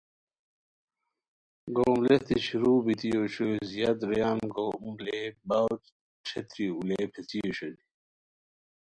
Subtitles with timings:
[1.75, 5.69] گوم لیہتی شروع بیتی اوشوئے، زیاد رویان گوم لے باؤ
[6.27, 7.81] ݯھیتری اولئیے پیڅھی اوشونی